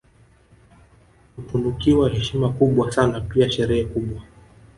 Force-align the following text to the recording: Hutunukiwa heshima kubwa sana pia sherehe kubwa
Hutunukiwa 1.35 2.09
heshima 2.09 2.49
kubwa 2.49 2.91
sana 2.91 3.21
pia 3.21 3.51
sherehe 3.51 3.85
kubwa 3.85 4.21